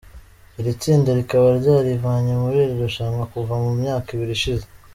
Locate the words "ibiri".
4.15-4.33